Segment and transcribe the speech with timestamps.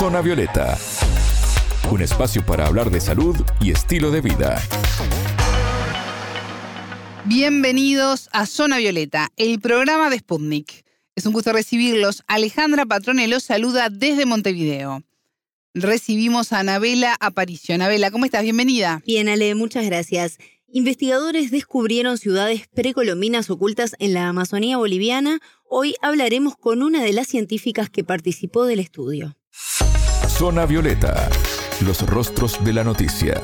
[0.00, 0.78] Zona Violeta,
[1.90, 4.58] un espacio para hablar de salud y estilo de vida.
[7.26, 10.86] Bienvenidos a Zona Violeta, el programa de Sputnik.
[11.14, 12.22] Es un gusto recibirlos.
[12.28, 15.02] Alejandra Patrone los saluda desde Montevideo.
[15.74, 17.74] Recibimos a Anabela Aparicio.
[17.74, 18.42] Anabela, ¿cómo estás?
[18.42, 19.02] Bienvenida.
[19.04, 20.38] Bien, Ale, muchas gracias.
[20.72, 25.40] Investigadores descubrieron ciudades precolombinas ocultas en la Amazonía boliviana.
[25.68, 29.36] Hoy hablaremos con una de las científicas que participó del estudio.
[30.40, 31.28] Zona Violeta,
[31.82, 33.42] los rostros de la noticia.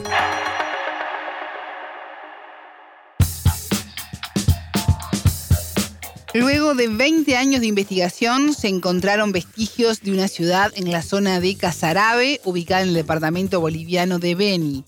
[6.33, 11.39] Luego de 20 años de investigación, se encontraron vestigios de una ciudad en la zona
[11.39, 14.85] de Casarabe, ubicada en el departamento boliviano de Beni.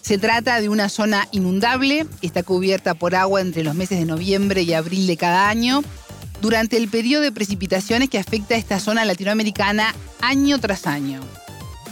[0.00, 4.62] Se trata de una zona inundable, está cubierta por agua entre los meses de noviembre
[4.62, 5.82] y abril de cada año,
[6.40, 11.20] durante el periodo de precipitaciones que afecta a esta zona latinoamericana año tras año.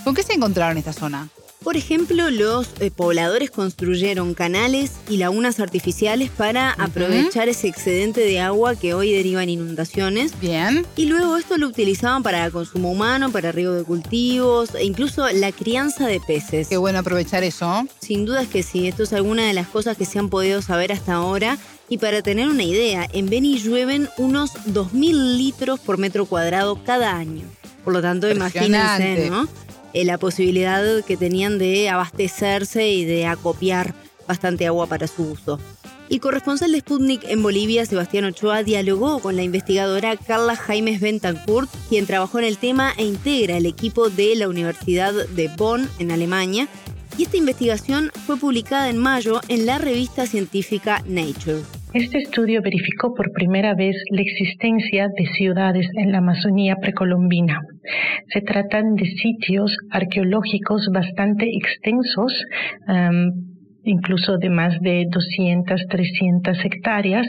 [0.05, 1.29] ¿Con qué se encontraron en esta zona?
[1.63, 8.41] Por ejemplo, los eh, pobladores construyeron canales y lagunas artificiales para aprovechar ese excedente de
[8.41, 10.41] agua que hoy deriva en inundaciones.
[10.41, 10.87] Bien.
[10.97, 15.53] Y luego esto lo utilizaban para consumo humano, para riego de cultivos e incluso la
[15.53, 16.69] crianza de peces.
[16.69, 17.87] Qué bueno aprovechar eso.
[18.01, 20.63] Sin duda es que sí, esto es alguna de las cosas que se han podido
[20.63, 21.59] saber hasta ahora.
[21.91, 27.15] Y para tener una idea, en Beni llueven unos 2.000 litros por metro cuadrado cada
[27.15, 27.45] año.
[27.85, 29.47] Por lo tanto, imagínense, ¿no?
[29.93, 33.95] Eh, la posibilidad que tenían de abastecerse y de acopiar
[34.29, 35.59] bastante agua para su uso.
[36.09, 41.71] El corresponsal de Sputnik en Bolivia, Sebastián Ochoa, dialogó con la investigadora Carla Jaimes Bentancourt,
[41.89, 46.11] quien trabajó en el tema e integra el equipo de la Universidad de Bonn, en
[46.11, 46.69] Alemania.
[47.17, 51.80] Y esta investigación fue publicada en mayo en la revista científica Nature.
[51.93, 57.61] Este estudio verificó por primera vez la existencia de ciudades en la Amazonía precolombina.
[58.33, 62.33] Se tratan de sitios arqueológicos bastante extensos,
[63.85, 67.27] incluso de más de 200, 300 hectáreas,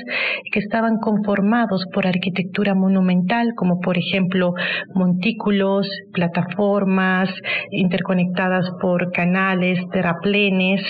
[0.52, 4.54] que estaban conformados por arquitectura monumental, como por ejemplo
[4.94, 7.30] montículos, plataformas
[7.72, 10.82] interconectadas por canales, terraplenes,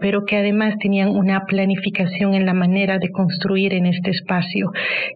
[0.00, 4.70] pero que además tenían una planificación en la manera de construir en este espacio.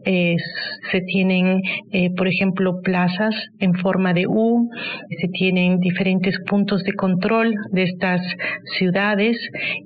[0.04, 1.60] se tienen,
[1.92, 4.68] eh, por ejemplo, plazas en forma de U,
[5.20, 8.20] se tienen diferentes puntos de control de estas
[8.78, 9.36] ciudades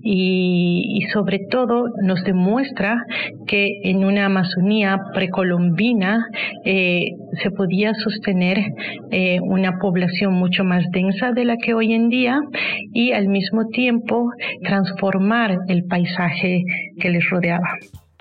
[0.05, 2.97] y, sobre todo nos demuestra
[3.47, 6.27] que en una Amazonía precolombina
[6.65, 8.59] eh, se podía sostener
[9.11, 12.41] eh, una población mucho más densa de la que hoy en día
[12.93, 14.31] y al mismo tiempo
[14.63, 16.65] transformar el paisaje
[17.01, 17.69] que les rodeaba.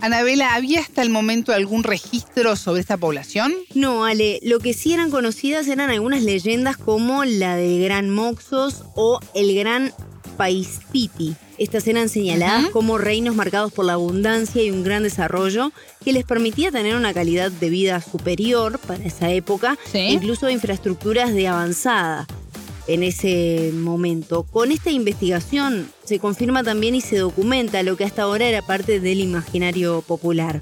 [0.04, 3.54] Anabela, ¿había hasta el momento algún registro sobre esta población?
[3.74, 8.84] No, Ale, lo que sí eran conocidas eran algunas leyendas como la del Gran Moxos
[8.96, 9.94] o el Gran
[10.36, 11.36] Paispiti.
[11.63, 15.72] Estas eran señaladas como reinos marcados por la abundancia y un gran desarrollo
[16.03, 21.47] que les permitía tener una calidad de vida superior para esa época, incluso infraestructuras de
[21.47, 22.28] avanzada
[22.88, 24.44] en ese momento.
[24.44, 29.00] Con esta investigación se confirma también y se documenta lo que hasta ahora era parte
[29.00, 30.62] del imaginario popular.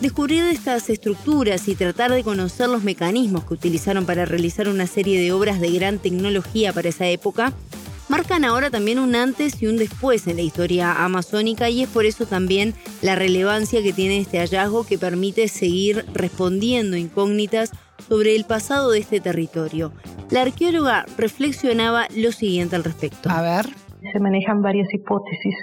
[0.00, 5.20] Descubrir estas estructuras y tratar de conocer los mecanismos que utilizaron para realizar una serie
[5.20, 7.52] de obras de gran tecnología para esa época
[8.10, 12.04] marcan ahora también un antes y un después en la historia amazónica y es por
[12.04, 17.70] eso también la relevancia que tiene este hallazgo que permite seguir respondiendo incógnitas
[18.08, 19.92] sobre el pasado de este territorio.
[20.30, 23.30] La arqueóloga reflexionaba lo siguiente al respecto.
[23.30, 23.66] A ver
[24.12, 25.54] se manejan varias hipótesis.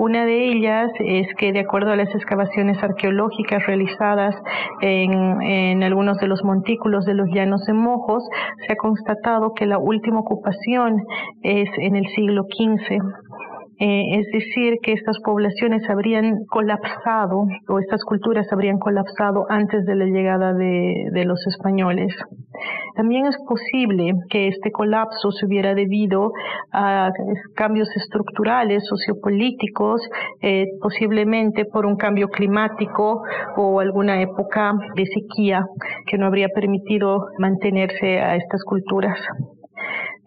[0.00, 4.34] Una de ellas es que, de acuerdo a las excavaciones arqueológicas realizadas
[4.80, 8.26] en, en algunos de los montículos de los llanos de Mojos,
[8.66, 11.02] se ha constatado que la última ocupación
[11.42, 13.29] es en el siglo XV
[13.82, 19.94] eh, es decir, que estas poblaciones habrían colapsado o estas culturas habrían colapsado antes de
[19.94, 22.14] la llegada de, los españoles.
[22.94, 26.32] También es posible que este colapso se hubiera debido
[26.72, 27.10] a
[27.54, 30.02] cambios estructurales, sociopolíticos,
[30.42, 33.22] eh, posiblemente por un cambio climático
[33.56, 35.64] o alguna época de sequía
[36.06, 39.18] que no habría permitido mantenerse a estas culturas.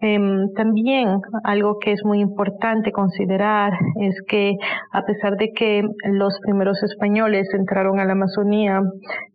[0.06, 3.72] Em, también algo que es muy importante considerar
[4.02, 4.54] es que
[4.92, 8.82] a pesar de que los primeros españoles entraron a la Amazonía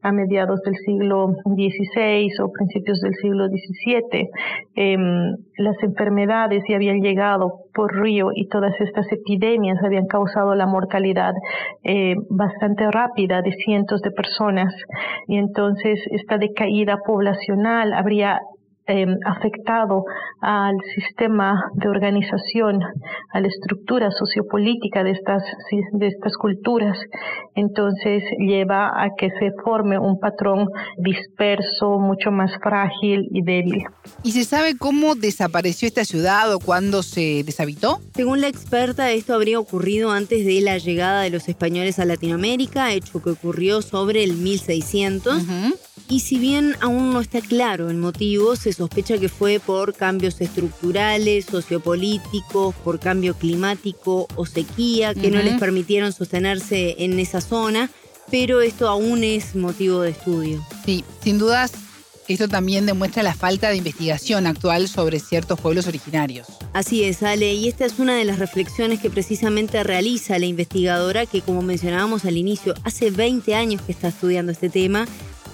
[0.03, 4.29] a mediados del siglo XVI o principios del siglo XVII,
[4.75, 10.67] em, las enfermedades ya habían llegado por río y todas estas epidemias habían causado la
[10.67, 11.33] mortalidad
[11.83, 14.71] eh, bastante rápida de cientos de personas.
[15.27, 18.39] Y entonces esta decaída poblacional habría
[18.89, 20.03] em, afectado
[20.41, 22.81] al sistema de organización,
[23.31, 25.43] a la estructura sociopolítica de estas,
[25.93, 26.97] de estas culturas.
[27.55, 33.83] Entonces lleva a que se forme un patrón disperso, mucho más frágil y débil.
[34.23, 37.99] ¿Y se sabe cómo desapareció esta ciudad o cuándo se deshabitó?
[38.15, 42.91] Según la experta, esto habría ocurrido antes de la llegada de los españoles a Latinoamérica,
[42.91, 45.43] hecho que ocurrió sobre el 1600.
[46.09, 50.41] Y si bien aún no está claro el motivo, se sospecha que fue por cambios
[50.41, 57.91] estructurales, sociopolíticos, por cambio climático o sequía que no les permitieron sostenerse en esa zona,
[58.31, 60.65] pero esto aún es motivo de estudio.
[60.83, 61.73] Sí, sin dudas
[62.33, 66.47] esto también demuestra la falta de investigación actual sobre ciertos pueblos originarios.
[66.73, 71.25] Así es, Ale, y esta es una de las reflexiones que precisamente realiza la investigadora
[71.25, 75.07] que, como mencionábamos al inicio, hace 20 años que está estudiando este tema,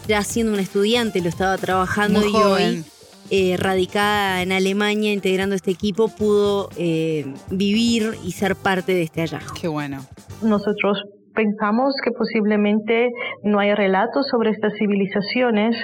[0.07, 2.83] ya siendo una estudiante lo estaba trabajando y hoy,
[3.31, 9.21] eh, radicada en Alemania, integrando este equipo, pudo eh, vivir y ser parte de este
[9.21, 9.55] hallazgo.
[9.59, 9.99] Qué bueno.
[10.41, 11.03] Nosotros
[11.35, 13.11] pensamos que posiblemente
[13.43, 15.75] no hay relatos sobre estas civilizaciones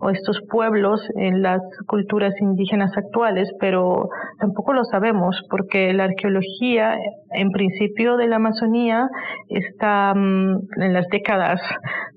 [0.00, 4.08] o estos pueblos en las culturas indígenas actuales, pero
[4.38, 6.96] tampoco lo sabemos porque la arqueología
[7.32, 9.08] en principio de la Amazonía
[9.48, 11.60] está mm, en las décadas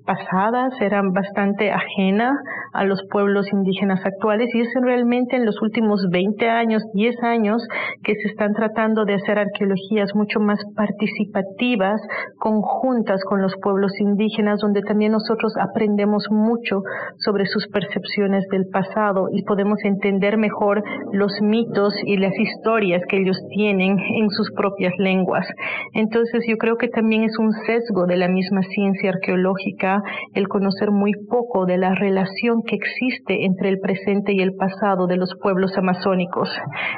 [0.04, 2.32] pasadas era bastante ajena
[2.72, 7.66] a los pueblos indígenas actuales y es realmente en los últimos 20 años, 10 años
[8.02, 12.00] que se están tratando de hacer arqueologías mucho más participativas,
[12.38, 16.82] conjuntas con los pueblos indígenas, donde también nosotros aprendemos mucho
[17.18, 20.82] sobre sus percepciones del pasado y podemos entender mejor
[21.12, 25.46] los mitos y las historias que ellos tienen en sus propias lenguas.
[25.92, 30.01] Entonces yo creo que también es un sesgo de la misma ciencia arqueológica
[30.34, 35.06] el conocer muy poco de la relación que existe entre el presente y el pasado
[35.06, 36.48] de los pueblos amazónicos.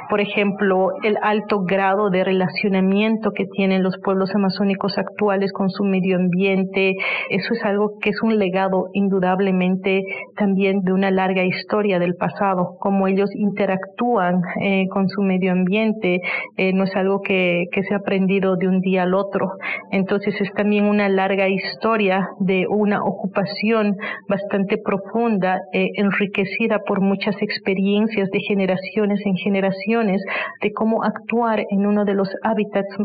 [0.09, 5.83] Por ejemplo, el alto grado de relacionamiento que tienen los pueblos amazónicos actuales con su
[5.83, 6.93] medio ambiente,
[7.29, 10.03] eso es algo que es un legado indudablemente
[10.35, 16.19] también de una larga historia del pasado, cómo ellos interactúan eh, con su medio ambiente,
[16.57, 19.51] eh, no es algo que, que se ha aprendido de un día al otro.
[19.91, 23.97] Entonces es también una larga historia de una ocupación
[24.29, 30.21] bastante profunda, eh, enriquecida por muchas experiencias de generaciones en generaciones,
[30.61, 32.95] de cómo actuar en uno de los hábitats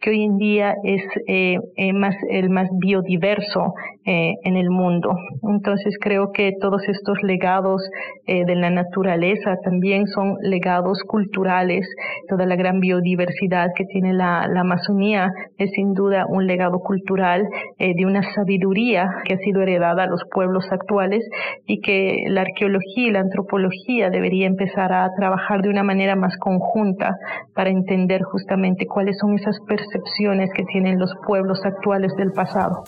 [0.00, 3.72] que hoy en día es eh, eh, más, el más biodiverso
[4.10, 5.14] en el mundo.
[5.42, 7.82] Entonces creo que todos estos legados
[8.26, 11.86] de la naturaleza también son legados culturales,
[12.26, 17.46] toda la gran biodiversidad que tiene la Amazonía es sin duda un legado cultural
[17.78, 21.22] de una sabiduría que ha sido heredada a los pueblos actuales
[21.66, 26.36] y que la arqueología y la antropología debería empezar a trabajar de una manera más
[26.38, 27.16] conjunta
[27.54, 32.84] para entender justamente cuáles son esas percepciones que tienen los pueblos actuales del pasado.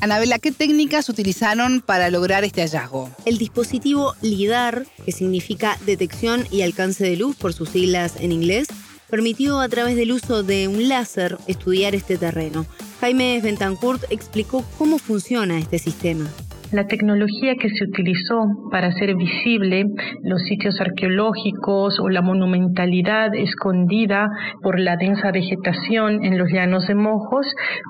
[0.00, 3.08] Anabela, ¿qué técnicas utilizaron para lograr este hallazgo?
[3.24, 8.68] El dispositivo LIDAR, que significa detección y alcance de luz por sus siglas en inglés,
[9.10, 12.66] permitió a través del uso de un láser estudiar este terreno.
[13.00, 16.28] Jaime Bentancourt explicó cómo funciona este sistema.
[16.70, 19.86] La tecnología que se utilizó para hacer visible
[20.22, 24.28] los sitios arqueológicos o la monumentalidad escondida
[24.62, 27.46] por la densa vegetación en los llanos de Mojos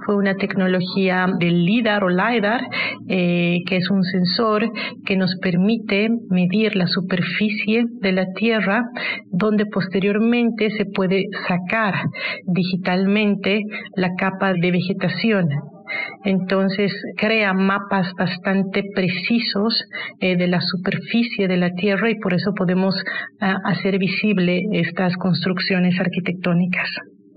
[0.07, 2.61] fue una tecnología del LIDAR o LIDAR,
[3.09, 4.71] eh, que es un sensor
[5.05, 8.85] que nos permite medir la superficie de la Tierra,
[9.33, 11.95] donde posteriormente se puede sacar
[12.47, 13.61] digitalmente
[13.97, 15.49] la capa de vegetación
[16.25, 19.85] entonces crea mapas bastante precisos
[20.21, 22.95] eh, de la superficie de la Tierra y por eso podemos
[23.41, 26.89] ah, hacer visible estas construcciones arquitectónicas.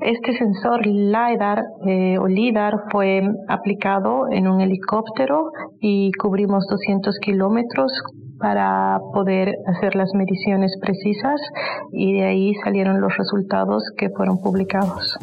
[0.02, 7.92] Este sensor LIDAR eh, o LIDAR fue aplicado en un helicóptero y cubrimos 200 kilómetros
[8.40, 11.40] para poder hacer las mediciones precisas
[11.94, 15.20] y de ahí salieron los resultados que fueron publicados.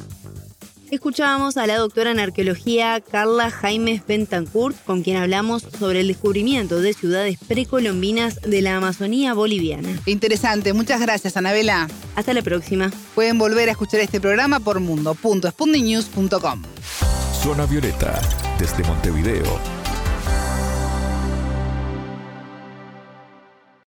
[0.90, 6.80] Escuchábamos a la doctora en arqueología Carla Jaimes Bentancourt, con quien hablamos sobre el descubrimiento
[6.80, 9.88] de ciudades precolombinas de la Amazonía boliviana.
[10.06, 11.88] Interesante, muchas gracias, Anabela.
[12.16, 12.90] Hasta la próxima.
[13.14, 16.62] Pueden volver a escuchar este programa por mundo.spundinews.com.
[17.42, 18.20] Zona Violeta,
[18.58, 19.77] desde Montevideo,